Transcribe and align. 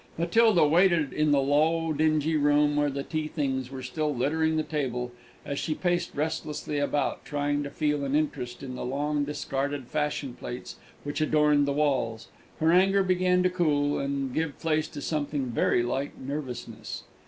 Matilda 0.17 0.65
waited 0.65 1.13
in 1.13 1.29
the 1.31 1.43
low, 1.43 1.93
dingy 1.93 2.35
room, 2.35 2.75
where 2.75 2.89
the 2.89 3.03
tea 3.03 3.27
things 3.27 3.69
were 3.69 3.83
still 3.83 4.15
littering 4.15 4.57
the 4.57 4.63
table, 4.63 5.11
and 5.45 5.51
as 5.53 5.59
she 5.59 5.75
paced 5.75 6.15
restlessly 6.15 6.79
about, 6.79 7.23
trying 7.23 7.61
to 7.61 7.69
feel 7.69 8.03
an 8.03 8.15
interest 8.15 8.63
in 8.63 8.73
the 8.73 8.83
long 8.83 9.25
discarded 9.25 9.85
fashion 9.89 10.33
plates 10.33 10.77
which 11.03 11.21
adorned 11.21 11.67
the 11.67 11.71
walls, 11.71 12.29
her 12.59 12.71
anger 12.71 13.03
began 13.03 13.43
to 13.43 13.49
cool, 13.51 13.99
and 13.99 14.33
give 14.33 14.57
place 14.57 14.87
to 14.87 15.01
something 15.03 15.45
very 15.51 15.83
like 15.83 16.17
nervousness. 16.17 17.03